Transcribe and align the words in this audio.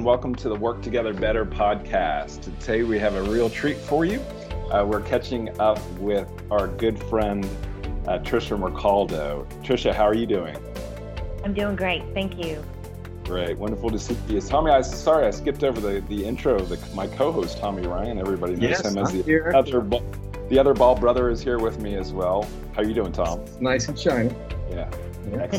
and 0.00 0.06
welcome 0.06 0.34
to 0.34 0.48
the 0.48 0.54
Work 0.54 0.80
Together 0.80 1.12
Better 1.12 1.44
podcast. 1.44 2.40
Today 2.58 2.84
we 2.84 2.98
have 2.98 3.16
a 3.16 3.22
real 3.24 3.50
treat 3.50 3.76
for 3.76 4.06
you. 4.06 4.18
Uh, 4.72 4.82
we're 4.82 5.02
catching 5.02 5.50
up 5.60 5.78
with 5.98 6.26
our 6.50 6.68
good 6.68 6.98
friend 6.98 7.44
uh, 8.08 8.18
Tricia 8.20 8.58
Mercaldo. 8.58 9.46
Tricia, 9.62 9.92
how 9.92 10.04
are 10.04 10.14
you 10.14 10.24
doing? 10.24 10.56
I'm 11.44 11.52
doing 11.52 11.76
great, 11.76 12.02
thank 12.14 12.42
you. 12.42 12.64
Great, 13.24 13.58
wonderful 13.58 13.90
to 13.90 13.98
see 13.98 14.16
you. 14.26 14.40
Tommy, 14.40 14.70
I 14.70 14.80
sorry 14.80 15.26
I 15.26 15.32
skipped 15.32 15.64
over 15.64 15.78
the, 15.78 16.00
the 16.08 16.24
intro 16.24 16.54
of 16.54 16.70
the, 16.70 16.78
my 16.94 17.06
co-host 17.06 17.58
Tommy 17.58 17.86
Ryan. 17.86 18.18
Everybody 18.18 18.54
knows 18.54 18.70
yes, 18.70 18.86
him 18.86 18.96
as 18.96 19.12
the 19.12 19.22
here. 19.22 19.52
other 19.54 19.86
the 20.48 20.58
other 20.58 20.72
ball 20.72 20.98
brother 20.98 21.28
is 21.28 21.42
here 21.42 21.58
with 21.58 21.78
me 21.78 21.96
as 21.96 22.10
well. 22.10 22.48
How 22.72 22.80
are 22.80 22.84
you 22.86 22.94
doing, 22.94 23.12
Tom? 23.12 23.44
Nice 23.60 23.88
and 23.88 23.98
shiny. 23.98 24.34
Yeah. 24.70 24.90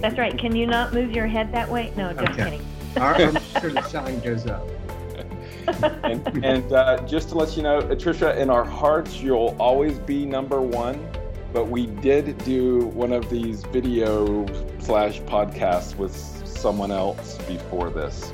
That's 0.00 0.18
right. 0.18 0.36
Can 0.36 0.56
you 0.56 0.66
not 0.66 0.92
move 0.92 1.12
your 1.12 1.28
head 1.28 1.52
that 1.52 1.70
way? 1.70 1.92
No, 1.96 2.12
just 2.12 2.32
Okay. 2.32 2.42
kidding. 2.50 2.66
I'm 2.96 3.38
sure 3.60 3.70
the 3.70 3.82
sign 3.82 4.20
goes 4.20 4.46
up. 4.46 4.66
and 6.04 6.44
and 6.44 6.72
uh, 6.72 7.00
just 7.06 7.30
to 7.30 7.38
let 7.38 7.56
you 7.56 7.62
know, 7.62 7.80
Tricia, 7.82 8.36
in 8.36 8.50
our 8.50 8.64
hearts, 8.64 9.20
you'll 9.20 9.56
always 9.58 9.98
be 9.98 10.26
number 10.26 10.60
one. 10.60 11.06
But 11.52 11.64
we 11.68 11.86
did 11.86 12.38
do 12.44 12.86
one 12.86 13.12
of 13.12 13.28
these 13.28 13.64
video 13.64 14.46
slash 14.78 15.20
podcasts 15.22 15.96
with 15.96 16.14
someone 16.46 16.92
else 16.92 17.38
before 17.48 17.90
this. 17.90 18.32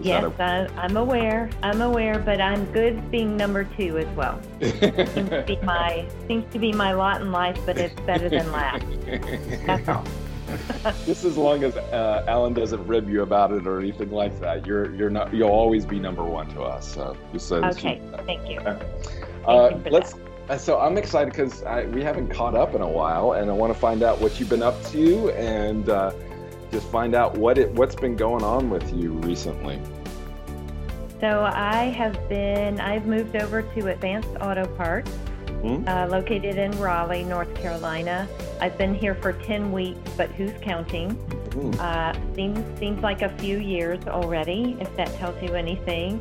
Is 0.00 0.06
Yes, 0.06 0.32
that 0.38 0.70
I, 0.72 0.82
I'm 0.82 0.96
aware. 0.96 1.50
I'm 1.62 1.80
aware, 1.82 2.18
but 2.18 2.40
I'm 2.40 2.64
good 2.72 3.10
being 3.10 3.36
number 3.36 3.64
two 3.64 3.98
as 3.98 4.16
well. 4.16 4.40
Seems 4.60 4.80
to 4.80 5.44
be 5.46 5.58
my 5.62 6.08
seems 6.26 6.52
to 6.52 6.58
be 6.58 6.72
my 6.72 6.92
lot 6.92 7.20
in 7.20 7.30
life, 7.30 7.58
but 7.66 7.76
it's 7.78 7.98
better 8.00 8.28
than 8.28 8.50
last. 8.50 8.84
That's 9.66 9.88
all. 9.88 10.04
Just 11.06 11.24
as 11.24 11.36
long 11.36 11.64
as 11.64 11.76
uh, 11.76 12.24
Alan 12.26 12.52
doesn't 12.54 12.86
rib 12.86 13.08
you 13.08 13.22
about 13.22 13.52
it 13.52 13.66
or 13.66 13.78
anything 13.78 14.10
like 14.10 14.38
that, 14.40 14.66
you're 14.66 14.94
you're 14.94 15.10
not 15.10 15.32
you'll 15.34 15.48
always 15.50 15.84
be 15.84 15.98
number 15.98 16.24
one 16.24 16.48
to 16.54 16.62
us. 16.62 16.92
So 16.94 17.16
just 17.32 17.48
so 17.48 17.60
that 17.60 17.82
you 17.82 17.90
Okay, 17.90 17.98
know. 18.00 18.16
thank 18.26 18.48
you. 18.48 18.58
Uh, 18.60 19.70
you 19.84 19.90
let's. 19.90 20.14
uh, 20.48 20.56
So 20.58 20.78
I'm 20.80 20.96
excited 20.98 21.32
because 21.32 21.62
we 21.92 22.02
haven't 22.02 22.28
caught 22.28 22.54
up 22.54 22.74
in 22.74 22.82
a 22.82 22.88
while, 22.88 23.32
and 23.32 23.50
I 23.50 23.54
want 23.54 23.72
to 23.72 23.78
find 23.78 24.02
out 24.02 24.20
what 24.20 24.38
you've 24.40 24.48
been 24.50 24.62
up 24.62 24.82
to 24.86 25.30
and 25.30 25.88
uh, 25.88 26.12
just 26.70 26.88
find 26.90 27.14
out 27.14 27.36
what 27.36 27.58
it 27.58 27.70
what's 27.72 27.94
been 27.94 28.16
going 28.16 28.42
on 28.42 28.70
with 28.70 28.92
you 28.92 29.12
recently. 29.12 29.80
So 31.20 31.42
I 31.52 31.84
have 31.96 32.28
been. 32.28 32.80
I've 32.80 33.06
moved 33.06 33.36
over 33.36 33.62
to 33.62 33.88
Advanced 33.88 34.30
Auto 34.40 34.66
Parts, 34.76 35.10
Hmm? 35.62 35.86
uh, 35.86 36.06
located 36.06 36.56
in 36.56 36.70
Raleigh, 36.78 37.24
North 37.24 37.54
Carolina. 37.54 38.26
I've 38.60 38.78
been 38.78 38.94
here 38.94 39.14
for 39.14 39.32
10 39.34 39.72
weeks, 39.72 39.98
but 40.16 40.30
who's 40.30 40.52
counting? 40.62 41.14
Mm, 41.50 41.78
Uh, 41.78 42.14
seems 42.34 42.78
seems 42.78 43.02
like 43.02 43.22
a 43.22 43.28
few 43.38 43.58
years 43.58 43.98
already, 44.06 44.76
if 44.80 44.94
that 44.96 45.12
tells 45.18 45.40
you 45.42 45.54
anything. 45.54 46.18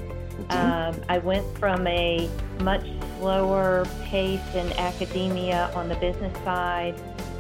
mhm. 0.50 0.56
Um, 0.96 1.02
I 1.08 1.20
went 1.20 1.46
from 1.58 1.86
a 1.88 2.30
much 2.64 2.86
slower 3.20 3.86
pace 4.06 4.42
in 4.56 4.72
academia 4.74 5.70
on 5.76 5.88
the 5.88 5.96
business 5.96 6.34
side. 6.44 6.96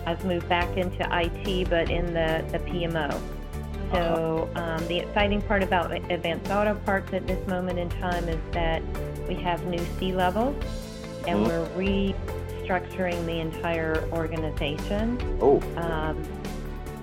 I've 0.05 0.23
moved 0.23 0.47
back 0.47 0.77
into 0.77 1.03
IT, 1.11 1.69
but 1.69 1.89
in 1.89 2.13
the, 2.13 2.43
the 2.51 2.59
PMO. 2.59 3.19
So 3.91 4.47
um, 4.55 4.85
the 4.87 4.99
exciting 4.99 5.41
part 5.41 5.63
about 5.63 5.91
Advanced 5.91 6.49
Auto 6.51 6.75
Parts 6.85 7.11
at 7.13 7.25
this 7.25 7.45
moment 7.47 7.79
in 7.79 7.89
time 7.89 8.29
is 8.29 8.39
that 8.51 8.81
we 9.27 9.33
have 9.35 9.65
new 9.65 9.83
C 9.97 10.13
levels, 10.13 10.55
and 11.27 11.45
Mhm. 11.45 11.47
we're 11.47 12.13
restructuring 12.65 13.25
the 13.25 13.39
entire 13.39 14.03
organization. 14.11 15.17
Oh, 15.41 15.61
Um, 15.77 16.23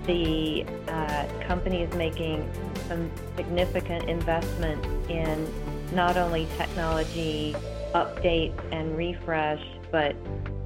the 0.06 0.64
uh, 0.88 1.24
company 1.46 1.82
is 1.82 1.92
making 1.94 2.48
some 2.88 3.10
significant 3.36 4.08
investments 4.08 4.86
in 5.08 5.46
not 5.92 6.16
only 6.16 6.46
technology 6.56 7.56
updates 7.94 8.60
and 8.72 8.96
refresh, 8.96 9.62
but 9.90 10.14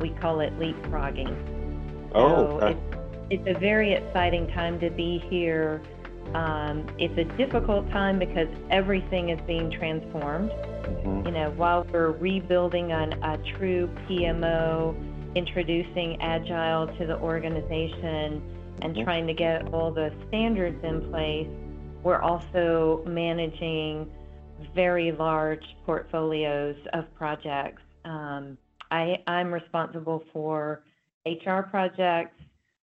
we 0.00 0.10
call 0.10 0.40
it 0.40 0.58
leapfrogging. 0.58 1.34
oh, 2.14 2.26
So 2.58 2.66
okay. 2.66 2.76
it's, 3.30 3.42
it's 3.46 3.56
a 3.56 3.58
very 3.58 3.92
exciting 3.92 4.46
time 4.48 4.78
to 4.80 4.90
be 4.90 5.18
here. 5.30 5.80
Um, 6.34 6.86
it's 6.98 7.16
a 7.18 7.24
difficult 7.36 7.90
time 7.90 8.18
because 8.18 8.48
everything 8.70 9.30
is 9.30 9.40
being 9.46 9.70
transformed 9.70 10.50
Mhm. 10.90 11.26
you 11.26 11.32
know, 11.32 11.50
while 11.56 11.86
we're 11.92 12.12
rebuilding 12.12 12.92
on 12.92 13.12
a 13.22 13.38
true 13.56 13.88
PMO, 14.08 14.94
introducing 15.34 16.20
agile 16.20 16.88
to 16.98 17.06
the 17.06 17.18
organization 17.20 18.42
and 18.82 18.96
Mhm. 18.96 19.04
trying 19.04 19.26
to 19.26 19.34
get 19.34 19.72
all 19.72 19.92
the 19.92 20.12
standards 20.28 20.82
in 20.82 21.08
place, 21.10 21.48
we're 22.02 22.20
also 22.20 23.04
managing 23.06 24.10
very 24.74 25.12
large 25.12 25.64
portfolios 25.84 26.76
of 26.92 27.12
projects. 27.14 27.82
Um, 28.04 28.58
I, 28.90 29.22
I'm 29.26 29.52
responsible 29.52 30.24
for 30.32 30.82
HR 31.26 31.62
projects, 31.62 32.40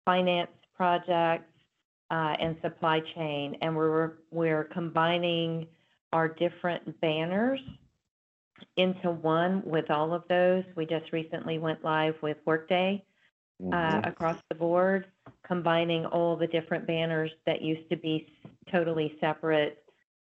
finance 0.04 0.50
projects, 0.74 1.51
and 2.12 2.56
supply 2.62 3.00
chain, 3.14 3.56
and 3.62 3.74
we're 3.74 4.12
we're 4.30 4.64
combining 4.64 5.66
our 6.12 6.28
different 6.28 7.00
banners 7.00 7.60
into 8.76 9.10
one 9.10 9.62
with 9.64 9.90
all 9.90 10.12
of 10.12 10.22
those. 10.28 10.64
We 10.76 10.86
just 10.86 11.12
recently 11.12 11.58
went 11.58 11.82
live 11.82 12.14
with 12.22 12.36
Workday 12.44 13.02
uh, 13.60 13.64
Mhm. 13.64 14.06
across 14.06 14.36
the 14.48 14.54
board, 14.54 15.06
combining 15.42 16.04
all 16.06 16.36
the 16.36 16.46
different 16.46 16.86
banners 16.86 17.30
that 17.46 17.62
used 17.62 17.88
to 17.90 17.96
be 17.96 18.28
totally 18.70 19.16
separate. 19.20 19.82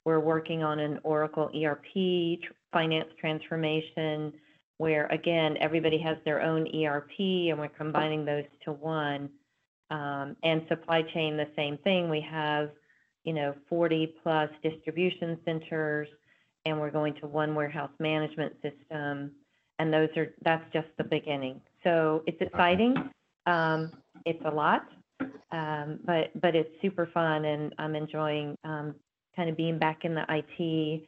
We're 0.06 0.20
working 0.20 0.64
on 0.64 0.80
an 0.80 1.00
Oracle 1.04 1.50
ERP, 1.54 2.40
finance 2.72 3.12
transformation, 3.20 4.34
where 4.78 5.06
again, 5.08 5.58
everybody 5.60 5.98
has 6.00 6.18
their 6.26 6.42
own 6.42 6.68
ERP 6.74 7.50
and 7.50 7.60
we're 7.60 7.70
combining 7.70 8.26
those 8.26 8.46
to 8.62 8.72
one. 8.72 9.30
Um, 9.92 10.36
and 10.44 10.64
supply 10.68 11.04
chain, 11.04 11.38
the 11.38 11.48
same 11.56 11.78
thing. 11.80 12.10
We 12.10 12.22
have, 12.22 12.72
you 13.24 13.34
know, 13.34 13.54
40 13.70 14.16
plus 14.24 14.50
distribution 14.64 15.38
centers 15.46 16.08
and 16.66 16.80
we're 16.80 16.92
going 16.92 17.14
to 17.22 17.28
one 17.28 17.54
warehouse 17.54 17.92
management 18.00 18.54
system. 18.64 19.32
And 19.78 19.94
those 19.94 20.10
are, 20.18 20.34
that's 20.44 20.64
just 20.74 20.88
the 20.98 21.04
beginning. 21.04 21.62
So 21.84 22.24
it's 22.26 22.42
exciting. 22.42 22.96
Um, 23.46 23.92
it's 24.26 24.42
a 24.46 24.50
lot, 24.50 24.88
um, 25.52 26.00
but, 26.04 26.32
but 26.42 26.56
it's 26.56 26.70
super 26.82 27.08
fun 27.14 27.46
and 27.46 27.76
I'm 27.78 27.96
enjoying, 27.96 28.58
kind 28.64 29.50
of 29.50 29.58
being 29.58 29.78
back 29.78 30.06
in 30.06 30.16
the 30.16 30.26
IT 30.30 31.04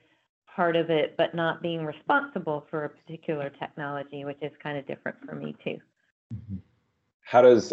part 0.54 0.76
of 0.76 0.90
it, 0.90 1.16
but 1.18 1.34
not 1.34 1.62
being 1.62 1.86
responsible 1.86 2.66
for 2.70 2.86
a 2.86 2.90
particular 2.90 3.50
technology, 3.60 4.26
which 4.26 4.40
is 4.42 4.52
kind 4.62 4.78
of 4.78 4.86
different 4.88 5.18
for 5.26 5.36
me 5.36 5.56
too. 5.64 5.78
How 7.22 7.42
does 7.42 7.72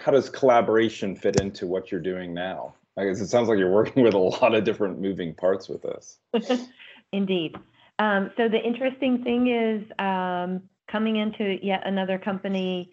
how 0.00 0.12
does 0.12 0.30
collaboration 0.30 1.14
fit 1.14 1.40
into 1.40 1.66
what 1.66 1.90
you're 1.92 2.00
doing 2.00 2.32
now? 2.32 2.74
I 2.96 3.04
guess 3.04 3.20
it 3.20 3.28
sounds 3.28 3.48
like 3.48 3.58
you're 3.58 3.70
working 3.70 4.02
with 4.04 4.14
a 4.14 4.18
lot 4.18 4.54
of 4.54 4.64
different 4.64 4.98
moving 5.00 5.34
parts 5.34 5.68
with 5.68 5.82
this. 5.82 6.18
Indeed. 7.12 7.56
Um, 7.98 8.30
so 8.36 8.48
the 8.48 8.58
interesting 8.58 9.22
thing 9.22 9.48
is 9.48 9.82
um, 9.98 10.62
coming 10.88 11.16
into 11.16 11.58
yet 11.64 11.82
another 11.86 12.18
company, 12.18 12.90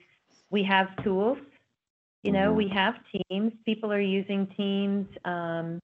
we 0.49 0.63
have 0.63 0.95
tools. 1.03 1.37
You 2.23 2.33
know, 2.33 2.51
Mhm. 2.51 2.55
we 2.55 2.67
have 2.69 2.95
Teams. 3.29 3.53
People 3.65 3.91
are 3.93 4.01
using 4.01 4.47
Teams. 4.47 5.07
Um, 5.23 5.79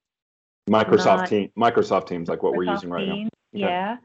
Microsoft 0.70 1.06
Not- 1.20 1.28
team, 1.28 1.52
Microsoft 1.58 2.08
Teams, 2.08 2.28
like 2.28 2.42
what 2.44 2.54
we're 2.54 2.66
Microsoft 2.66 2.74
using 2.74 2.90
right 2.90 3.08
now. 3.08 3.14
Okay. 3.16 3.30
Yeah. 3.54 3.98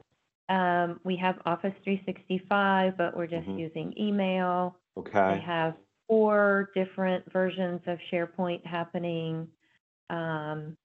Um, 0.49 1.01
we 1.05 1.17
have 1.17 1.41
Office 1.47 1.75
365, 1.85 2.97
but 2.97 3.17
we're 3.17 3.27
just 3.27 3.49
Mhm. 3.49 3.59
using 3.59 3.95
email. 3.99 4.77
Okay. 4.97 5.35
We 5.35 5.41
have 5.41 5.75
four 6.09 6.71
different 6.75 7.31
versions 7.33 7.81
of 7.87 7.99
SharePoint 8.13 8.67
happening. 8.67 9.47
Um, 10.11 10.77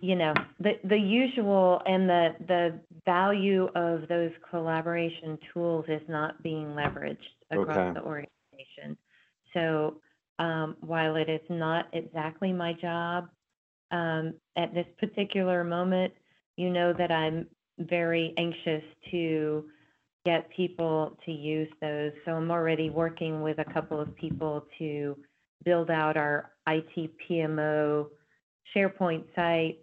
you 0.00 0.14
know, 0.14 0.34
the, 0.60 0.72
the 0.84 0.98
usual 0.98 1.80
and 1.86 2.08
the, 2.08 2.28
the 2.46 2.80
value 3.04 3.68
of 3.74 4.06
those 4.08 4.30
collaboration 4.50 5.38
tools 5.52 5.86
is 5.88 6.02
not 6.08 6.40
being 6.42 6.66
leveraged 6.66 7.16
across 7.50 7.78
Okay. 7.78 7.92
the 7.94 8.02
organization. 8.02 8.96
So, 9.54 10.00
um, 10.38 10.76
while 10.80 11.16
it 11.16 11.28
is 11.28 11.40
not 11.50 11.86
exactly 11.92 12.52
my 12.52 12.72
job, 12.74 13.28
um, 13.90 14.34
at 14.56 14.72
this 14.74 14.86
particular 14.98 15.62
moment, 15.62 16.12
you 16.56 16.70
know 16.70 16.92
that 16.92 17.10
I'm 17.10 17.46
very 17.78 18.34
anxious 18.38 18.82
to 19.10 19.64
get 20.24 20.48
people 20.50 21.16
to 21.24 21.32
use 21.32 21.68
those. 21.80 22.12
So 22.24 22.32
I'm 22.32 22.50
already 22.50 22.90
working 22.90 23.42
with 23.42 23.58
a 23.58 23.72
couple 23.72 24.00
of 24.00 24.14
people 24.16 24.64
to 24.78 25.16
build 25.64 25.90
out 25.90 26.16
our 26.16 26.50
IT 26.68 27.10
PMO 27.28 28.06
SharePoint 28.74 29.24
site 29.34 29.78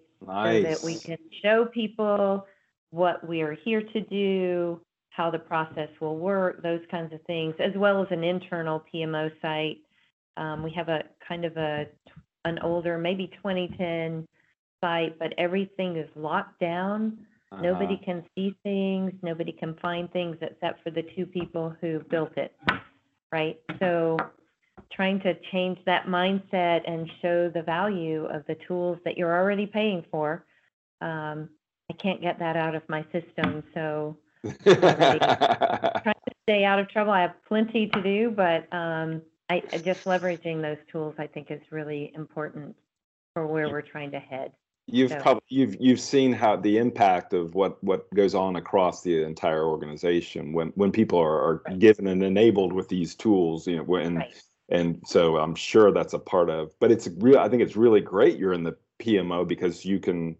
so 0.63 0.69
that 0.69 0.83
we 0.83 0.99
can 0.99 1.17
show 1.41 1.65
people 1.65 2.45
what 2.91 3.27
we 3.27 3.41
are 3.41 3.55
here 3.63 3.81
to 3.81 4.01
do, 4.01 4.81
how 5.09 5.29
the 5.29 5.39
process 5.39 5.89
will 6.01 6.17
work, 6.17 6.61
those 6.63 6.81
kinds 6.89 7.13
of 7.13 7.21
things, 7.23 7.53
as 7.59 7.71
well 7.75 8.01
as 8.01 8.07
an 8.11 8.23
internal 8.23 8.83
PMO 8.93 9.31
site. 9.41 9.77
Um, 10.37 10.63
we 10.63 10.71
have 10.71 10.89
a 10.89 11.03
kind 11.27 11.45
of 11.45 11.57
a 11.57 11.85
an 12.45 12.57
older, 12.59 12.97
maybe 12.97 13.27
2010 13.43 14.25
site, 14.81 15.19
but 15.19 15.33
everything 15.37 15.97
is 15.97 16.09
locked 16.15 16.59
down. 16.59 17.17
Nobody 17.51 17.95
Uh-huh. 17.95 18.03
can 18.05 18.25
see 18.35 18.55
things, 18.63 19.11
nobody 19.23 19.51
can 19.51 19.73
find 19.75 20.11
things 20.11 20.37
except 20.41 20.83
for 20.83 20.91
the 20.91 21.03
two 21.15 21.25
people 21.25 21.75
who 21.81 21.99
built 21.99 22.37
it, 22.37 22.55
right? 23.31 23.59
So 23.79 24.17
trying 24.91 25.19
to 25.21 25.33
change 25.51 25.79
that 25.85 26.05
mindset 26.05 26.81
and 26.87 27.09
show 27.21 27.49
the 27.49 27.63
value 27.63 28.25
of 28.25 28.45
the 28.45 28.55
tools 28.67 28.99
that 29.03 29.17
you're 29.17 29.35
already 29.35 29.65
paying 29.65 30.05
for. 30.11 30.45
Um, 31.01 31.49
I 31.89 31.93
can't 31.93 32.21
get 32.21 32.37
that 32.39 32.55
out 32.55 32.75
of 32.75 32.87
my 32.87 33.03
system, 33.11 33.63
so 33.73 34.17
trying 34.63 35.19
to 35.19 36.35
stay 36.43 36.63
out 36.63 36.79
of 36.79 36.87
trouble. 36.89 37.11
I 37.11 37.21
have 37.21 37.35
plenty 37.47 37.87
to 37.87 38.01
do, 38.01 38.29
but 38.31 38.71
um, 38.73 39.21
I 39.49 39.61
just 39.83 40.05
leveraging 40.05 40.61
those 40.61 40.77
tools, 40.91 41.15
I 41.17 41.25
think 41.27 41.49
is 41.49 41.61
really 41.71 42.11
important 42.15 42.75
for 43.33 43.47
where 43.47 43.69
we're 43.69 43.81
trying 43.81 44.11
to 44.11 44.19
head. 44.19 44.51
You've 44.91 45.11
So- 45.11 45.19
probably 45.19 45.43
you've 45.49 45.75
you've 45.79 45.99
seen 45.99 46.33
how 46.33 46.55
the 46.55 46.77
impact 46.77 47.33
of 47.33 47.55
what 47.55 47.83
what 47.83 48.09
goes 48.13 48.35
on 48.35 48.55
across 48.55 49.03
the 49.03 49.23
entire 49.23 49.65
organization 49.65 50.53
when 50.53 50.69
when 50.75 50.91
people 50.91 51.19
are, 51.19 51.41
are 51.41 51.61
Right. 51.67 51.79
given 51.79 52.07
and 52.07 52.23
enabled 52.23 52.73
with 52.73 52.87
these 52.89 53.15
tools, 53.15 53.67
you 53.67 53.77
know, 53.77 53.83
when 53.83 54.15
Right. 54.17 54.43
and 54.69 55.01
so 55.05 55.37
I'm 55.37 55.55
sure 55.55 55.91
that's 55.91 56.13
a 56.13 56.19
part 56.19 56.49
of. 56.49 56.73
But 56.79 56.91
it's 56.91 57.07
real. 57.19 57.39
I 57.39 57.49
think 57.49 57.61
it's 57.61 57.75
really 57.75 58.01
great 58.01 58.37
you're 58.37 58.53
in 58.53 58.63
the 58.63 58.77
PMO 58.99 59.47
because 59.47 59.85
you 59.85 59.99
can, 59.99 60.35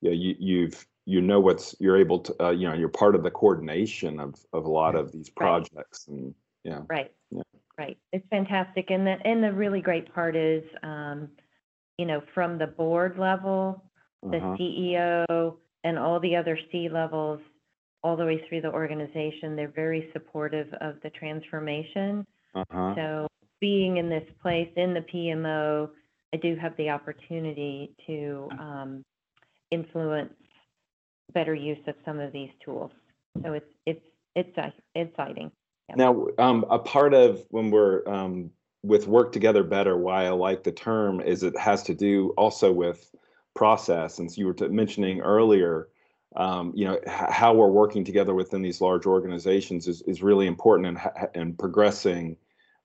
you 0.00 0.10
know, 0.10 0.16
you 0.16 0.36
you've 0.38 0.86
you 1.06 1.20
know 1.20 1.40
what's 1.40 1.74
you're 1.80 1.96
able 1.96 2.18
to 2.20 2.44
uh, 2.46 2.50
you 2.50 2.68
know 2.68 2.74
you're 2.74 2.88
part 2.90 3.14
of 3.14 3.22
the 3.22 3.30
coordination 3.30 4.20
of 4.20 4.34
of 4.52 4.64
a 4.66 4.70
lot 4.70 4.94
of 4.94 5.10
these 5.12 5.30
Right. 5.30 5.64
projects 5.64 6.06
and 6.08 6.34
yeah 6.64 6.82
Right. 6.88 7.12
Yeah. 7.30 7.42
Right. 7.78 7.96
It's 8.12 8.26
fantastic. 8.28 8.90
And 8.90 9.06
the, 9.06 9.16
and 9.24 9.42
the 9.42 9.52
really 9.52 9.80
great 9.80 10.12
part 10.12 10.34
is, 10.34 10.64
um, 10.82 11.28
you 11.98 12.06
know, 12.06 12.22
from 12.32 12.58
the 12.58 12.66
board 12.66 13.18
level, 13.18 13.84
the 14.22 14.38
uh-huh. 14.38 14.56
CEO 14.58 15.56
and 15.84 15.98
all 15.98 16.18
the 16.20 16.34
other 16.36 16.58
C 16.70 16.88
levels, 16.88 17.40
all 18.02 18.16
the 18.16 18.24
way 18.24 18.42
through 18.48 18.60
the 18.62 18.72
organization, 18.72 19.56
they're 19.56 19.68
very 19.68 20.08
supportive 20.12 20.72
of 20.80 20.96
the 21.02 21.10
transformation. 21.10 22.26
Uh-huh. 22.54 22.94
So 22.94 23.28
being 23.60 23.96
in 23.96 24.08
this 24.08 24.24
place 24.40 24.70
in 24.76 24.94
the 24.94 25.00
PMO, 25.00 25.90
I 26.32 26.36
do 26.36 26.56
have 26.56 26.76
the 26.76 26.90
opportunity 26.90 27.94
to 28.06 28.48
um, 28.52 29.04
influence 29.70 30.32
better 31.34 31.54
use 31.54 31.78
of 31.86 31.94
some 32.04 32.20
of 32.20 32.32
these 32.32 32.50
tools. 32.64 32.90
So 33.42 33.52
it's 33.54 33.66
it's 33.86 34.04
it's 34.34 34.58
uh, 34.58 34.70
exciting. 34.94 35.50
Now, 35.96 36.26
um, 36.38 36.66
a 36.68 36.78
part 36.78 37.14
of 37.14 37.44
when 37.48 37.70
we're 37.70 38.06
um, 38.06 38.50
with 38.82 39.06
work 39.08 39.32
together 39.32 39.62
better, 39.64 39.96
why 39.96 40.26
I 40.26 40.30
like 40.30 40.62
the 40.64 40.72
term 40.72 41.20
is 41.20 41.42
it 41.42 41.58
has 41.58 41.82
to 41.84 41.94
do 41.94 42.30
also 42.36 42.72
with 42.72 43.10
process. 43.54 44.18
And 44.18 44.30
so 44.30 44.40
you 44.40 44.46
were 44.46 44.54
t- 44.54 44.68
mentioning 44.68 45.20
earlier, 45.20 45.88
um, 46.36 46.72
you 46.76 46.84
know, 46.84 46.94
h- 47.06 47.30
how 47.30 47.54
we're 47.54 47.68
working 47.70 48.04
together 48.04 48.34
within 48.34 48.62
these 48.62 48.80
large 48.80 49.06
organizations 49.06 49.88
is, 49.88 50.02
is 50.02 50.22
really 50.22 50.46
important 50.46 50.88
and 50.88 50.98
and 51.16 51.28
and 51.34 51.58
progressing 51.58 52.36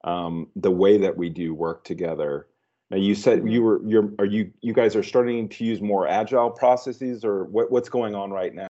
um, 0.03 0.47
the 0.55 0.71
way 0.71 0.97
that 0.97 1.15
we 1.17 1.29
do 1.29 1.53
work 1.53 1.83
together. 1.83 2.47
Now, 2.89 2.97
you 2.97 3.15
said 3.15 3.41
Mhm. 3.43 3.51
you 3.51 3.63
were 3.63 3.81
you're 3.85 4.11
are 4.19 4.25
you 4.25 4.51
you 4.61 4.73
guys 4.73 4.95
are 4.95 5.03
starting 5.03 5.49
to 5.49 5.63
use 5.65 5.81
more 5.81 6.07
agile 6.07 6.49
processes, 6.51 7.23
or 7.23 7.45
what 7.45 7.71
what's 7.71 7.89
going 7.89 8.15
on 8.15 8.31
right 8.31 8.53
now? 8.53 8.67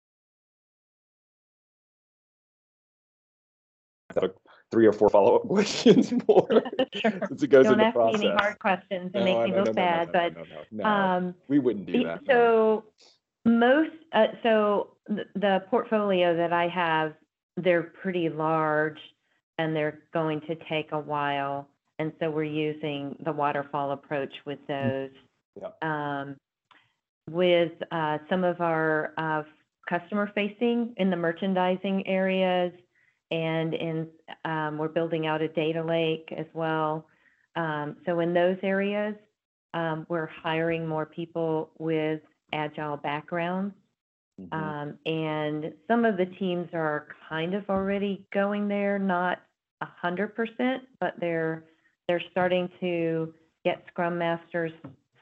Three 4.71 4.87
or 4.87 4.93
four 4.93 5.09
follow-up 5.11 5.43
questions 5.49 6.13
more 6.29 6.47
Sure. 6.95 7.13
it 7.13 7.51
goes 7.51 7.65
Don't 7.65 7.75
into 7.75 7.85
ask 7.87 7.95
process. 7.95 8.21
me 8.21 8.27
any 8.29 8.37
hard 8.37 8.59
questions 8.59 9.11
and 9.15 9.25
No, 9.25 9.25
make 9.25 9.45
me 9.45 9.51
no, 9.51 9.57
look 9.59 9.67
no, 9.67 9.73
bad, 9.73 10.13
but 10.13 10.85
um, 10.85 11.35
we 11.49 11.59
wouldn't 11.59 11.87
do 11.87 11.93
the- 11.93 12.05
that. 12.05 12.21
so 12.29 12.85
most, 13.45 13.91
uh, 14.13 14.27
so 14.43 14.89
the, 15.09 15.25
the 15.35 15.63
portfolio 15.71 16.37
that 16.37 16.53
I 16.53 16.69
have, 16.69 17.15
they're 17.57 17.83
pretty 17.83 18.29
large 18.29 18.99
and 19.59 19.75
they're 19.75 20.01
going 20.15 20.41
to 20.43 20.55
take 20.69 20.93
a 20.93 20.99
while. 21.01 21.67
And 21.99 22.13
so 22.21 22.31
we're 22.31 22.45
using 22.45 23.17
the 23.25 23.33
waterfall 23.33 23.93
approach 23.93 24.33
with 24.47 24.59
those. 24.69 25.11
Yep. 25.61 25.83
Um, 25.85 26.37
with, 27.29 27.73
uh, 27.91 28.19
some 28.29 28.45
of 28.45 28.61
our, 28.61 29.13
uh, 29.17 29.43
customer 29.89 30.31
facing 30.35 30.95
in 30.99 31.11
the 31.11 31.17
merchandising 31.17 32.07
areas 32.07 32.73
and 33.31 33.75
in, 33.75 34.09
um, 34.45 34.79
we're 34.79 34.89
building 34.89 35.27
out 35.27 35.41
a 35.43 35.49
data 35.49 35.83
lake 35.83 36.33
as 36.37 36.47
well. 36.55 37.07
Um, 37.57 37.97
so 38.07 38.21
in 38.21 38.35
those 38.35 38.57
areas, 38.63 39.15
um, 39.75 40.07
we're 40.09 40.27
hiring 40.27 40.87
more 40.87 41.07
people 41.07 41.71
with 41.79 42.21
agile 42.53 42.97
backgrounds. 42.97 43.75
Mhm. 44.41 44.53
Um, 44.53 44.99
and 45.07 45.73
some 45.87 46.05
of 46.05 46.17
the 46.17 46.27
teams 46.27 46.69
are 46.73 47.09
kind 47.29 47.55
of 47.55 47.69
already 47.69 48.27
going 48.33 48.69
there, 48.69 48.99
not 48.99 49.41
a 49.81 49.87
hundred 49.87 50.35
percent, 50.35 50.85
but 50.99 51.15
they're, 51.21 51.65
they're 52.09 52.23
starting 52.31 52.69
to 52.81 53.33
get 53.65 53.85
Scrum 53.89 54.19
Masters 54.19 54.73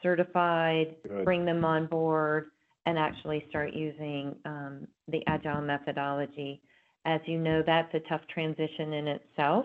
certified, 0.02 0.96
Good. 1.06 1.24
bring 1.24 1.44
them 1.44 1.64
on 1.64 1.86
board, 1.86 2.50
and 2.86 2.98
actually 2.98 3.44
start 3.50 3.74
using, 3.74 4.34
um, 4.44 4.86
the 5.08 5.22
agile 5.26 5.60
methodology. 5.60 6.62
As 7.08 7.22
you 7.24 7.38
know, 7.38 7.62
that's 7.64 7.92
a 7.94 8.00
tough 8.00 8.20
transition 8.32 8.92
in 8.92 9.08
itself 9.08 9.64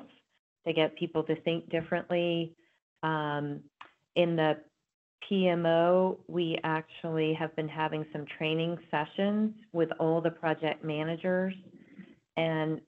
to 0.65 0.71
get 0.71 0.97
people 0.97 1.23
to 1.23 1.35
think 1.41 1.69
differently. 1.69 2.55
Um, 3.03 3.59
in 4.15 4.37
the 4.37 4.59
PMO, 5.29 6.19
we 6.29 6.57
actually 6.63 7.33
have 7.33 7.53
been 7.57 7.67
having 7.67 8.05
some 8.13 8.25
training 8.37 8.77
sessions 8.89 9.53
with 9.73 9.89
all 9.99 10.21
the 10.21 10.31
project 10.31 10.85
managers. 10.85 11.53
And 12.37 12.79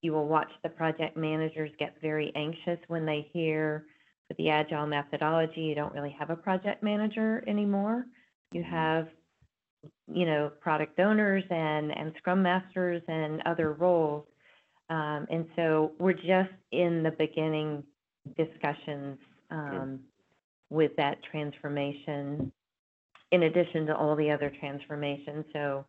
you 0.00 0.12
will 0.12 0.28
watch 0.28 0.50
the 0.62 0.68
project 0.68 1.16
managers 1.16 1.72
get 1.80 1.96
very 2.00 2.30
anxious 2.36 2.78
when 2.86 3.04
they 3.04 3.28
hear 3.32 3.84
with 4.28 4.38
the 4.38 4.48
agile 4.48 4.86
methodology, 4.86 5.60
you 5.60 5.74
don't 5.74 5.92
really 5.92 6.14
have 6.16 6.30
a 6.30 6.36
project 6.36 6.84
manager 6.84 7.42
anymore. 7.48 8.06
You 8.52 8.62
have, 8.62 9.08
you 10.12 10.26
know, 10.26 10.50
product 10.60 10.98
owners 11.00 11.44
and, 11.50 11.96
and 11.96 12.12
scrum 12.18 12.42
masters 12.42 13.02
and 13.08 13.42
other 13.46 13.72
roles. 13.72 14.26
Um, 14.90 15.26
and 15.30 15.46
so 15.56 15.92
we're 15.98 16.12
just 16.12 16.52
in 16.72 17.02
the 17.02 17.10
beginning 17.10 17.82
discussions, 18.36 19.18
um, 19.50 20.00
with 20.70 20.96
that 20.96 21.18
transformation, 21.30 22.52
in 23.32 23.44
addition 23.44 23.86
to 23.86 23.96
all 23.96 24.16
the 24.16 24.30
other 24.30 24.52
transformations. 24.60 25.44
So 25.52 25.84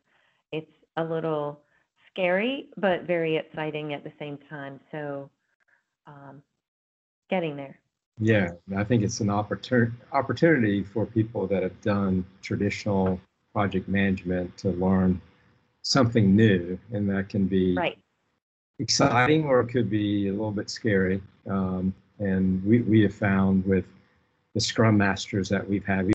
it's 0.52 0.72
a 0.98 1.04
little 1.04 1.62
scary, 2.12 2.70
but 2.78 3.04
very 3.04 3.38
exciting 3.38 3.94
at 3.94 4.04
the 4.04 4.12
same 4.20 4.38
time. 4.50 4.80
So 4.92 5.30
um, 6.08 6.42
getting 7.30 7.56
there. 7.56 7.80
Yeah, 8.20 8.52
I 8.78 8.84
think 8.86 9.04
it's 9.04 9.20
an 9.20 9.30
opportunity 9.30 9.92
opportunity 10.14 10.84
for 10.84 11.06
people 11.06 11.48
that 11.48 11.64
have 11.64 11.82
done 11.82 12.26
traditional 12.42 13.20
project 13.56 13.88
management 13.88 14.56
to 14.58 14.72
learn 14.72 15.22
something 15.82 16.36
new, 16.36 16.78
and 16.92 17.10
that 17.10 17.30
can 17.30 17.48
be 17.48 17.74
Right. 17.74 17.98
exciting 18.80 19.46
or 19.46 19.62
it 19.62 19.68
could 19.70 19.90
be 19.90 20.28
a 20.28 20.32
little 20.32 20.52
bit 20.52 20.70
scary. 20.70 21.22
Um, 21.50 21.96
and 22.20 22.62
we, 22.66 22.82
we 22.82 23.02
have 23.04 23.16
found 23.16 23.66
with 23.66 23.86
the 24.56 24.60
Scrum 24.60 24.98
Masters 24.98 25.48
that 25.50 25.66
we've 25.70 25.86
had, 25.86 26.12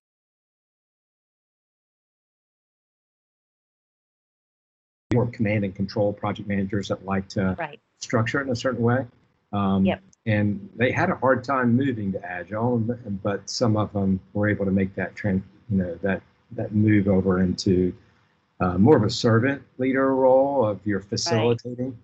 more 5.14 5.26
command 5.28 5.64
and 5.64 5.75
control 5.75 6.12
project 6.12 6.47
managers 6.47 6.88
that 6.88 7.04
like 7.06 7.26
to 7.28 7.56
Right. 7.59 7.80
structure 8.00 8.38
it 8.40 8.44
in 8.44 8.50
a 8.50 8.56
certain 8.56 8.82
way. 8.82 9.06
Um, 9.52 9.85
Yep. 9.87 10.02
And 10.26 10.68
they 10.76 10.92
had 10.92 11.09
a 11.09 11.16
hard 11.16 11.42
time 11.42 11.75
moving 11.75 12.12
to 12.12 12.23
agile, 12.25 12.78
but- 12.78 13.23
but 13.23 13.49
some 13.49 13.78
of 13.78 13.92
them 13.94 14.20
were 14.35 14.47
able 14.49 14.66
to 14.66 14.70
make 14.70 14.94
that 14.94 15.16
trend, 15.16 15.42
you 15.70 15.78
know, 15.78 15.94
that 16.02 16.23
that 16.52 16.75
move 16.75 17.09
over 17.09 17.40
into 17.40 17.92
uh, 18.61 18.76
more 18.76 18.97
of 18.97 19.04
a 19.04 19.11
servant 19.11 19.62
leader 19.78 20.14
role 20.14 20.66
of 20.66 20.85
your 20.87 21.00
facilitating 21.00 21.97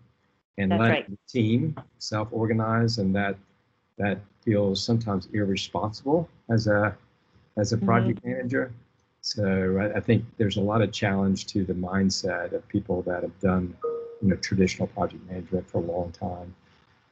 and 0.58 0.70
That's 0.72 0.80
letting 0.80 0.94
right. 0.94 1.10
the 1.10 1.18
team 1.28 1.76
self-organize, 1.98 2.98
and 2.98 3.14
that 3.14 3.36
that 3.98 4.18
feels 4.42 4.82
sometimes 4.82 5.28
irresponsible 5.32 6.28
as 6.50 6.66
a 6.66 6.96
as 7.58 7.72
a 7.72 7.76
Mhm. 7.76 7.84
project 7.84 8.24
manager. 8.24 8.72
So 9.20 9.78
I, 9.78 9.96
I 9.96 10.00
think 10.00 10.24
there's 10.38 10.56
a 10.56 10.60
lot 10.60 10.82
of 10.82 10.92
challenge 10.92 11.46
to 11.46 11.64
the 11.64 11.74
mindset 11.74 12.52
of 12.52 12.66
people 12.68 13.02
that 13.02 13.22
have 13.22 13.38
done 13.40 13.76
you 14.22 14.28
know 14.28 14.36
traditional 14.36 14.88
project 14.88 15.28
management 15.28 15.68
for 15.68 15.78
a 15.78 15.82
long 15.82 16.10
time. 16.12 16.54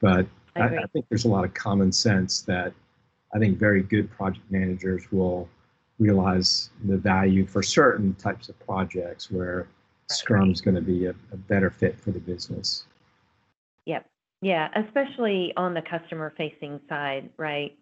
But 0.01 0.27
I 0.57 0.61
I. 0.61 0.79
I 0.85 0.87
think 0.87 1.07
there's 1.09 1.25
a 1.25 1.29
lot 1.29 1.45
of 1.45 1.53
common 1.55 1.93
sense 1.93 2.43
that 2.43 2.73
I 3.35 3.39
think 3.39 3.59
very 3.59 3.83
good 3.83 4.11
project 4.11 4.51
managers 4.51 5.11
will 5.11 5.49
realize 5.99 6.71
the 6.85 6.97
value 6.97 7.47
for 7.47 7.63
certain 7.63 8.15
types 8.15 8.49
of 8.49 8.59
projects 8.67 9.31
where 9.31 9.69
Scrum 10.11 10.51
is 10.51 10.61
going 10.61 10.75
to 10.75 10.81
be 10.81 11.07
a, 11.07 11.15
a 11.33 11.37
better 11.37 11.71
fit 11.71 11.99
for 11.99 12.11
the 12.11 12.21
business. 12.21 12.85
Yep. 13.87 14.07
Yeah, 14.43 14.69
especially 14.77 15.53
on 15.57 15.73
the 15.73 15.83
customer 15.83 16.35
facing 16.37 16.81
side, 16.89 17.31
right? 17.39 17.77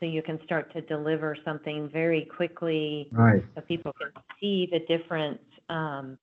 so 0.00 0.06
you 0.06 0.22
can 0.22 0.38
start 0.44 0.72
to 0.74 0.82
deliver 0.82 1.36
something 1.44 1.88
very 1.88 2.24
quickly 2.24 3.08
Right. 3.12 3.42
so 3.54 3.60
people 3.62 3.92
can 3.98 4.10
see 4.40 4.68
the 4.70 4.80
difference. 4.80 5.42
Um, 5.68 6.18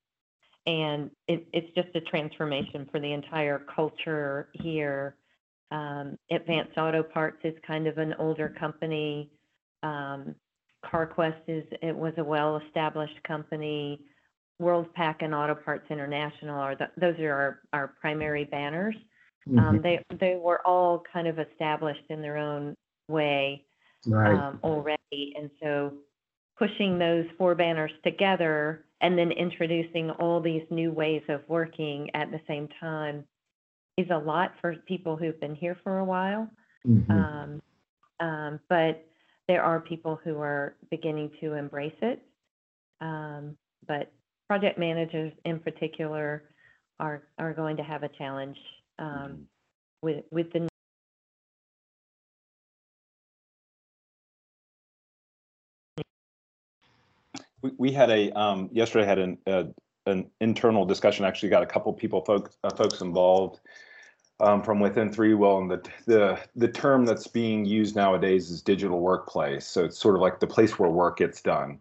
and 0.66 1.10
it, 1.28 1.46
it's 1.52 1.74
just 1.76 1.90
a 1.96 2.02
transformation 2.02 2.88
for 2.92 3.00
the 3.00 3.12
entire 3.12 3.66
culture 3.76 4.50
here. 4.54 5.16
Um, 5.72 6.18
Advanced 6.32 6.78
Auto 6.78 7.04
Parts 7.04 7.40
is 7.44 7.56
kind 7.66 7.88
of 7.88 7.98
an 7.98 8.14
older 8.20 8.56
company. 8.60 9.32
Um, 9.82 10.36
CarQuest 10.84 11.42
is, 11.48 11.64
it 11.82 11.96
was 11.96 12.14
a 12.18 12.24
well-established 12.24 13.22
company. 13.24 14.02
Worldpac 14.62 15.16
and 15.22 15.34
Auto 15.34 15.56
Parts 15.56 15.90
International 15.90 16.60
are 16.60 16.76
the, 16.76 16.88
those 16.98 17.20
are 17.20 17.32
our, 17.32 17.60
our 17.74 17.88
primary 18.00 18.46
banners. 18.46 18.96
Mhm. 19.48 19.60
Um, 19.60 19.82
they, 19.82 20.02
they 20.20 20.36
were 20.36 20.66
all 20.66 21.04
kind 21.12 21.28
of 21.28 21.40
established 21.40 22.06
in 22.10 22.22
their 22.22 22.38
own 22.38 22.76
way 23.08 23.66
Right. 24.06 24.34
um, 24.34 24.60
already. 24.64 25.34
And 25.38 25.50
so 25.62 25.94
pushing 26.58 27.00
those 27.00 27.26
four 27.38 27.56
banners 27.56 27.92
together 28.04 28.86
and 29.02 29.18
then 29.18 29.32
introducing 29.32 30.12
all 30.12 30.40
these 30.40 30.64
new 30.70 30.92
ways 30.92 31.24
of 31.30 31.42
working 31.48 32.10
at 32.14 32.32
the 32.32 32.40
same 32.48 32.68
time 32.80 33.26
is 33.98 34.08
a 34.12 34.18
lot 34.18 34.54
for 34.62 34.76
people 34.88 35.16
who've 35.16 35.40
been 35.40 35.56
here 35.56 35.78
for 35.84 36.00
a 36.00 36.06
while. 36.06 36.50
Mhm. 36.86 37.10
Um, 37.10 37.62
um, 38.20 38.60
but 38.70 39.06
there 39.48 39.64
are 39.64 39.80
people 39.80 40.20
who 40.24 40.40
are 40.40 40.76
beginning 40.90 41.32
to 41.42 41.54
embrace 41.54 41.96
it. 42.02 42.22
Um, 43.02 43.58
but 43.88 44.12
project 44.48 44.78
managers 44.78 45.34
in 45.46 45.60
particular 45.60 46.44
are, 47.00 47.24
are 47.38 47.54
going 47.54 47.78
to 47.78 47.84
have 47.84 48.04
a 48.04 48.10
challenge 48.18 48.58
um, 49.00 49.46
with, 50.02 50.24
with 50.32 50.52
the 50.54 50.68
We, 57.62 57.72
we 57.78 57.92
had 57.94 58.10
a, 58.10 58.30
um, 58.38 58.70
yesterday 58.74 59.06
had 59.06 59.20
an, 59.20 59.38
uh, 59.48 59.64
an 60.06 60.30
internal 60.42 60.86
discussion, 60.86 61.24
actually 61.24 61.48
got 61.48 61.64
a 61.64 61.66
couple 61.66 61.94
people, 61.94 62.20
folks, 62.26 62.58
uh, 62.66 62.70
folks 62.76 63.00
involved 63.00 63.62
um, 64.44 64.62
from 64.62 64.80
within 64.80 65.10
ThreeWill, 65.10 65.62
and 65.62 65.72
the, 65.72 65.90
the, 66.06 66.40
the 66.56 66.68
term 66.68 67.06
that's 67.06 67.28
being 67.28 67.66
used 67.66 67.96
nowadays 67.96 68.52
is 68.52 68.62
digital 68.62 69.00
workplace. 69.00 69.66
So 69.66 69.86
it's 69.86 69.98
sort 69.98 70.16
of 70.16 70.22
like 70.22 70.40
the 70.40 70.48
place 70.48 70.78
where 70.78 70.90
work 70.90 71.18
gets 71.18 71.42
done. 71.42 71.80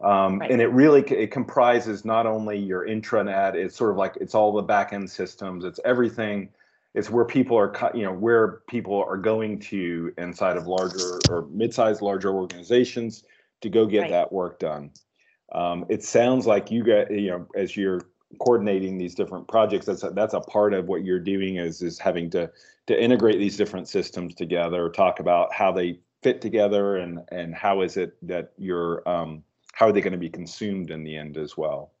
Um, 0.00 0.38
Right. 0.38 0.50
and 0.50 0.60
it 0.60 0.68
really, 0.68 1.02
it 1.02 1.30
comprises 1.30 2.04
not 2.04 2.26
only 2.26 2.58
your 2.58 2.86
intranet, 2.86 3.54
it's 3.54 3.76
sort 3.76 3.90
of 3.92 3.96
like, 3.96 4.16
it's 4.20 4.34
all 4.34 4.52
the 4.52 4.62
back 4.62 4.92
end 4.92 5.08
systems, 5.08 5.64
it's 5.64 5.80
everything. 5.84 6.48
It's 6.94 7.10
where 7.10 7.24
people 7.24 7.56
are, 7.56 7.68
cut- 7.68 7.96
you 7.96 8.04
know, 8.04 8.12
where 8.12 8.62
people 8.68 9.04
are 9.08 9.16
going 9.16 9.58
to 9.70 10.12
inside 10.18 10.56
of 10.56 10.66
larger 10.66 11.22
or 11.28 11.48
mid-sized, 11.50 12.02
larger 12.02 12.30
organizations 12.30 13.24
to 13.60 13.68
go 13.68 13.86
get 13.86 14.02
Right. 14.02 14.10
that 14.10 14.32
work 14.32 14.58
done. 14.58 14.90
Um, 15.52 15.86
it 15.88 16.02
sounds 16.02 16.46
like 16.46 16.70
you 16.70 16.82
got, 16.82 17.10
you 17.10 17.30
know, 17.30 17.46
as 17.54 17.76
you're 17.76 18.00
coordinating 18.34 18.98
these 18.98 19.14
different 19.14 19.48
projects, 19.48 19.86
that's 19.86 20.02
a, 20.02 20.10
that's 20.10 20.34
a 20.34 20.40
part 20.40 20.74
of 20.74 20.88
what 20.88 21.04
you're 21.04 21.20
doing 21.20 21.56
is 21.56 21.82
is 21.82 21.98
having 21.98 22.30
to 22.30 22.50
to 22.86 23.02
integrate 23.02 23.38
these 23.38 23.56
different 23.56 23.88
systems 23.88 24.34
together, 24.34 24.90
talk 24.90 25.20
about 25.20 25.52
how 25.52 25.72
they 25.72 25.98
fit 26.22 26.40
together, 26.40 26.96
and 26.96 27.20
and 27.30 27.54
how 27.54 27.82
is 27.82 27.96
it 27.96 28.16
that 28.26 28.52
you're 28.56 29.06
um, 29.08 29.42
how 29.72 29.88
are 29.88 29.92
they 29.92 30.00
going 30.00 30.12
to 30.12 30.18
be 30.18 30.30
consumed 30.30 30.90
in 30.90 31.02
the 31.02 31.16
end 31.16 31.36
as 31.36 31.56
well. 31.56 31.92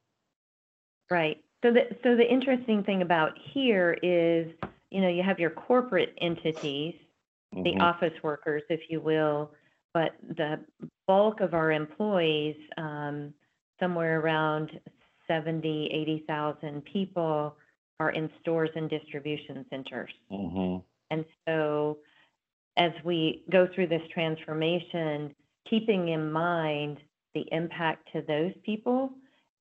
Right. 1.10 1.42
So 1.62 1.72
the 1.72 1.96
so 2.02 2.16
the 2.16 2.30
interesting 2.30 2.84
thing 2.84 3.02
about 3.02 3.38
here 3.38 3.96
is, 4.02 4.52
you 4.90 5.00
know, 5.00 5.08
you 5.08 5.22
have 5.22 5.38
your 5.38 5.50
corporate 5.50 6.14
entities, 6.20 6.94
the 7.52 7.74
Mhm. 7.74 7.82
office 7.82 8.22
workers, 8.22 8.62
if 8.68 8.90
you 8.90 9.00
will, 9.00 9.52
but 9.92 10.12
the 10.36 10.60
bulk 11.06 11.40
of 11.40 11.54
our 11.54 11.72
employees, 11.72 12.56
um, 12.76 13.32
somewhere 13.80 14.20
around 14.20 14.78
70, 15.26 15.90
80,000 15.92 16.84
people 16.84 17.56
are 18.00 18.10
in 18.10 18.30
stores 18.40 18.70
and 18.74 18.90
distribution 18.90 19.64
centers. 19.70 20.10
Mhm. 20.30 20.82
And 21.10 21.24
so 21.46 21.98
as 22.76 22.92
we 23.04 23.44
go 23.50 23.66
through 23.66 23.86
this 23.86 24.06
transformation, 24.08 25.34
keeping 25.64 26.08
in 26.08 26.30
mind 26.30 26.98
the 27.34 27.46
impact 27.52 28.10
to 28.12 28.22
those 28.22 28.52
people 28.64 29.12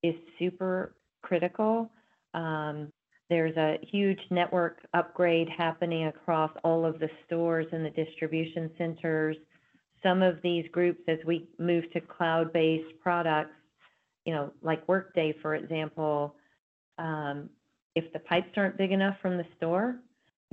is 0.01 0.15
super 0.37 0.95
critical. 1.21 1.91
Um, 2.33 2.91
there's 3.29 3.55
a 3.57 3.79
huge 3.81 4.19
network 4.29 4.85
upgrade 4.93 5.49
happening 5.49 6.07
across 6.07 6.51
all 6.63 6.85
of 6.85 6.99
the 6.99 7.09
stores 7.25 7.67
and 7.71 7.85
the 7.85 7.89
distribution 7.91 8.69
centers. 8.77 9.37
Some 10.03 10.21
of 10.21 10.41
these 10.41 10.67
groups, 10.71 11.01
as 11.07 11.19
we 11.25 11.47
move 11.57 11.89
to 11.93 12.01
cloud-based 12.01 12.99
products, 12.99 13.55
you 14.25 14.33
know, 14.33 14.51
like 14.61 14.87
Workday, 14.87 15.35
for 15.41 15.55
example, 15.55 16.35
um, 16.97 17.49
if 17.95 18.11
the 18.13 18.19
pipes 18.19 18.51
aren't 18.57 18.77
big 18.77 18.91
enough 18.91 19.17
from 19.21 19.37
the 19.37 19.45
store, 19.57 19.99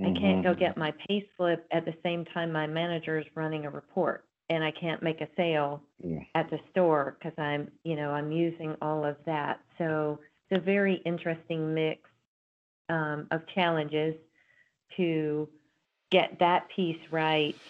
I 0.03 0.19
can't 0.19 0.43
go 0.43 0.55
get 0.55 0.79
my 0.79 0.95
pay 1.07 1.29
slip 1.37 1.67
at 1.73 1.85
the 1.85 1.95
same 2.03 2.25
time 2.25 2.53
my 2.53 2.67
manager 2.67 3.19
is 3.19 3.27
running 3.35 3.67
a 3.67 3.71
report. 3.71 4.25
And 4.49 4.65
I 4.65 4.71
can't 4.73 5.03
make 5.03 5.21
a 5.21 5.29
sale 5.37 5.83
Yeah. 6.03 6.25
at 6.35 6.50
the 6.50 6.59
store 6.71 7.17
because 7.19 7.39
I'm, 7.39 7.71
you 7.85 7.97
know, 7.97 8.11
I'm 8.11 8.33
using 8.33 8.75
all 8.81 9.05
of 9.05 9.17
that. 9.27 9.61
So 9.79 10.19
it's 10.49 10.61
a 10.61 10.65
very 10.65 10.97
interesting 11.05 11.75
mix 11.75 12.09
um, 12.89 13.29
of 13.31 13.47
challenges 13.55 14.15
to 14.97 15.49
get 16.11 16.39
that 16.41 16.69
piece 16.75 17.00
right 17.11 17.61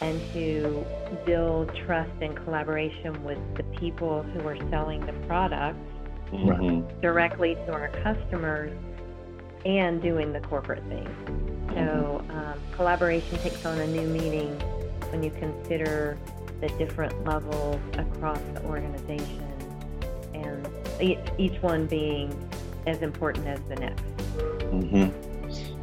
and 0.00 0.20
to 0.32 0.84
build 1.24 1.74
trust 1.74 2.10
and 2.20 2.36
collaboration 2.36 3.22
with 3.24 3.38
the 3.56 3.62
people 3.78 4.22
who 4.22 4.46
are 4.46 4.58
selling 4.70 5.04
the 5.06 5.12
products 5.26 5.78
Mhm. 6.32 6.84
directly 7.00 7.54
to 7.66 7.72
our 7.72 7.88
customers 8.02 8.72
and 9.64 10.02
doing 10.02 10.32
the 10.32 10.40
corporate 10.40 10.82
thing. 10.84 11.08
So 11.74 12.22
um, 12.30 12.58
collaboration 12.72 13.38
takes 13.38 13.64
on 13.64 13.78
a 13.78 13.86
new 13.86 14.06
meaning 14.06 14.50
when 15.10 15.22
you 15.22 15.30
consider 15.30 16.16
the 16.60 16.68
different 16.78 17.24
levels 17.24 17.80
across 17.94 18.40
the 18.54 18.62
organization 18.64 19.44
and 20.34 20.68
each, 21.00 21.18
each 21.38 21.62
one 21.62 21.86
being 21.86 22.34
as 22.86 23.02
important 23.02 23.46
as 23.46 23.60
the 23.68 23.76
next. 23.76 24.04
Mhm. 24.70 25.10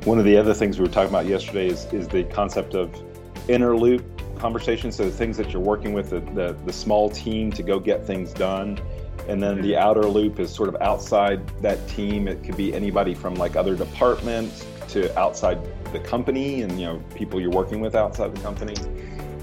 One 0.05 0.19
of 0.19 0.25
the 0.25 0.37
other 0.37 0.53
things 0.53 0.77
we 0.77 0.85
were 0.85 0.91
talking 0.91 1.09
about 1.09 1.25
yesterday 1.25 1.67
is, 1.67 1.91
is 1.93 2.07
the 2.07 2.23
concept 2.25 2.73
of 2.75 2.91
inner 3.47 3.75
loop 3.75 4.05
conversations. 4.37 4.95
So 4.95 5.05
the 5.05 5.11
things 5.11 5.37
that 5.37 5.51
you're 5.51 5.61
working 5.61 5.93
with 5.93 6.09
the, 6.09 6.19
the, 6.19 6.57
the 6.65 6.73
small 6.73 7.09
team 7.09 7.51
to 7.53 7.63
go 7.63 7.79
get 7.79 8.05
things 8.05 8.33
done. 8.33 8.79
And 9.27 9.41
then 9.41 9.61
the 9.61 9.73
mm-hmm. 9.73 9.83
outer 9.87 10.05
loop 10.05 10.39
is 10.39 10.53
sort 10.53 10.69
of 10.69 10.75
outside 10.81 11.47
that 11.61 11.87
team. 11.87 12.27
It 12.27 12.43
could 12.43 12.57
be 12.57 12.73
anybody 12.73 13.13
from 13.13 13.35
like 13.35 13.55
other 13.55 13.75
departments 13.75 14.65
to 14.89 15.17
outside 15.17 15.59
the 15.93 15.99
company 15.99 16.61
and 16.61 16.79
you 16.79 16.85
know 16.85 17.01
people 17.15 17.39
you're 17.39 17.51
working 17.51 17.79
with 17.79 17.95
outside 17.95 18.35
the 18.35 18.41
company 18.41 18.75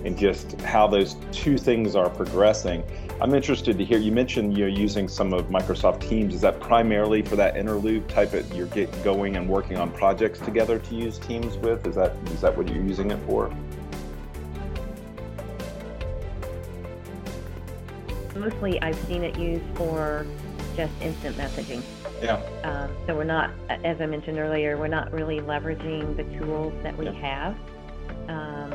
and 0.05 0.19
just 0.19 0.61
how 0.63 0.87
those 0.87 1.17
two 1.33 1.59
things 1.59 1.95
are 1.95 2.09
progressing. 2.09 2.83
I'm 3.21 3.35
interested 3.35 3.77
to 3.77 3.85
hear 3.85 3.99
you 3.99 4.13
mentioned 4.13 4.57
you're 4.57 4.69
using 4.69 5.09
some 5.09 5.35
of 5.35 5.47
Microsoft 5.47 6.01
Teams. 6.01 6.35
Is 6.35 6.41
that 6.41 6.59
primarily 6.59 7.21
for 7.21 7.37
that 7.37 7.57
inner 7.57 7.75
loop 7.75 8.09
type 8.09 8.33
of 8.33 8.51
you're 8.55 8.67
get 8.69 8.91
going 9.05 9.37
and 9.37 9.47
working 9.49 9.77
on 9.77 9.91
projects 9.91 10.41
together 10.41 10.79
to 10.79 10.95
use 10.95 11.19
Teams 11.19 11.57
with? 11.59 11.87
Is 11.87 11.97
that 11.97 12.13
is 12.27 12.41
that 12.41 12.57
what 12.57 12.69
you're 12.69 12.83
using 12.83 13.11
it 13.11 13.19
for? 13.27 13.55
Mostly 18.41 18.81
I've 18.81 18.99
seen 19.07 19.23
it 19.23 19.39
used 19.39 19.65
for 19.77 20.27
just 20.75 20.93
instant 21.03 21.37
messaging. 21.37 21.83
Yeah. 22.23 22.41
Um, 22.65 22.91
so 23.07 23.15
we're 23.15 23.25
not, 23.25 23.51
as 23.69 24.01
I 24.01 24.07
mentioned 24.07 24.39
earlier, 24.39 24.79
we're 24.79 24.89
not 24.89 25.13
really 25.13 25.41
leveraging 25.41 26.17
the 26.17 26.25
tools 26.39 26.73
that 26.83 26.97
we 26.97 27.05
Yeah. 27.07 27.13
have 27.13 27.57
um, 28.29 28.71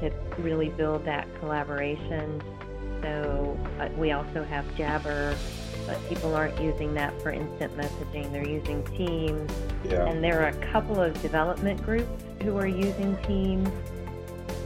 to 0.00 0.10
really 0.38 0.70
build 0.70 1.04
that 1.04 1.26
collaboration. 1.40 2.42
So 3.02 3.58
uh, 3.78 3.88
we 3.98 4.12
also 4.12 4.42
have 4.44 4.64
Jabber, 4.76 5.36
but 5.86 6.08
people 6.08 6.34
aren't 6.34 6.58
using 6.60 6.94
that 6.94 7.12
for 7.20 7.30
instant 7.32 7.76
messaging. 7.76 8.32
They're 8.32 8.48
using 8.48 8.82
Teams, 8.96 9.50
Yeah. 9.84 10.06
and 10.06 10.24
there 10.24 10.42
are 10.42 10.48
a 10.48 10.72
couple 10.72 11.02
of 11.02 11.20
development 11.20 11.82
groups 11.84 12.22
who 12.42 12.56
are 12.56 12.66
using 12.66 13.16
Teams 13.26 13.68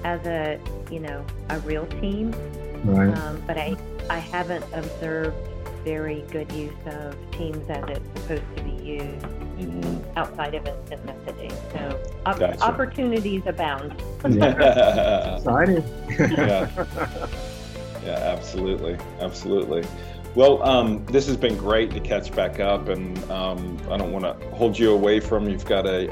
as 0.05 0.25
a, 0.27 0.61
you 0.89 1.01
know, 1.01 1.25
a 1.49 1.59
real 1.61 1.87
team. 2.01 2.33
Right. 2.85 3.13
Um, 3.19 3.43
but 3.47 3.59
I, 3.59 3.77
I 4.11 4.19
haven't 4.19 4.65
observed 4.73 5.37
very 5.85 6.25
good 6.33 6.51
use 6.53 6.73
of 6.87 7.15
Teams 7.31 7.69
as 7.71 7.85
it's 7.89 8.21
supposed 8.23 8.43
to 8.57 8.63
be 8.65 8.71
used 8.73 9.25
Mhm. 9.61 10.03
outside 10.17 10.55
of 10.55 10.67
instant 10.67 11.07
messaging. 11.07 11.53
So 11.73 11.99
op- 12.27 12.39
Gotcha. 12.39 12.63
opportunities 12.65 13.43
abound. 13.47 13.95
yeah. 14.29 15.37
Exciting. 15.37 15.85
Yeah. 16.19 16.69
Yeah, 18.05 18.11
absolutely, 18.13 18.97
absolutely. 19.21 19.85
Well, 20.35 20.63
um, 20.63 21.05
this 21.07 21.27
has 21.27 21.37
been 21.37 21.57
great 21.57 21.91
to 21.93 22.01
catch 22.01 22.35
back 22.35 22.59
up, 22.61 22.89
and 22.89 23.19
um, 23.31 23.79
I 23.91 23.97
don't 23.97 24.11
want 24.13 24.25
to 24.25 24.47
hold 24.51 24.79
you 24.79 24.93
away 24.93 25.21
from. 25.21 25.49
You've 25.49 25.67
got 25.67 25.87
a, 25.87 26.09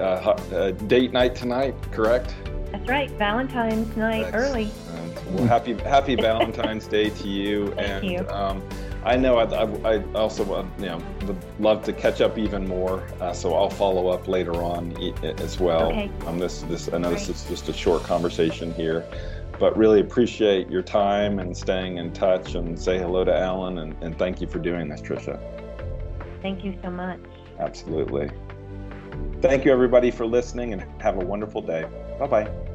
a, 0.53 0.67
a 0.67 0.73
date 0.73 1.13
night 1.13 1.35
tonight, 1.35 1.75
correct? 1.91 2.35
That's 2.73 2.87
right, 2.89 3.11
Valentine's 3.13 3.97
night 3.97 4.27
Ex- 4.27 4.37
early. 4.37 4.71
Well, 5.31 5.47
happy 5.47 5.75
Happy 5.75 6.15
Valentine's 6.15 6.87
Day 6.87 7.11
to 7.11 7.29
you. 7.29 7.69
Thank 7.77 8.05
and 8.05 8.11
you. 8.11 8.29
Um, 8.29 8.63
I 9.05 9.17
know 9.17 9.39
I, 9.39 9.45
I, 9.45 9.97
I 9.97 10.05
also 10.15 10.53
uh, 10.53 10.67
you 10.79 10.87
know 10.87 11.03
would 11.27 11.39
love 11.61 11.83
to 11.85 11.93
catch 11.93 12.21
up 12.21 12.39
even 12.39 12.67
more. 12.67 13.07
Uh, 13.21 13.33
so 13.33 13.55
I'll 13.55 13.71
follow 13.71 14.09
up 14.09 14.27
later 14.27 14.55
on 14.63 15.01
e- 15.01 15.15
as 15.23 15.61
well. 15.61 15.91
Okay. 15.91 16.11
Um, 16.27 16.39
this 16.39 16.63
this 16.63 16.93
I 16.93 16.99
know 16.99 17.11
this 17.11 17.29
is 17.29 17.45
just 17.45 17.69
a 17.69 17.73
short 17.73 18.03
conversation 18.03 18.73
here, 18.75 19.07
but 19.59 19.77
really 19.77 20.01
appreciate 20.01 20.71
your 20.71 20.83
time 20.83 21.39
and 21.39 21.57
staying 21.57 21.99
in 21.99 22.13
touch. 22.13 22.55
And 22.55 22.79
say 22.79 22.99
hello 22.99 23.25
to 23.25 23.37
Alan 23.37 23.79
and, 23.79 23.97
and 24.03 24.19
thank 24.19 24.41
you 24.41 24.47
for 24.47 24.59
doing 24.59 24.89
this, 24.89 25.01
Tricia. 25.01 25.39
Thank 26.43 26.65
you 26.65 26.79
so 26.83 26.91
much. 26.91 27.21
Absolutely. 27.59 28.31
Thank 29.41 29.65
you 29.65 29.73
everybody 29.73 30.11
for 30.11 30.27
listening 30.27 30.73
and 30.73 30.85
have 31.01 31.17
a 31.17 31.25
wonderful 31.25 31.61
day. 31.61 31.87
Bye 32.19 32.27
bye. 32.27 32.68